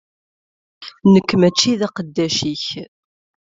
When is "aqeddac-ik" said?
1.87-2.65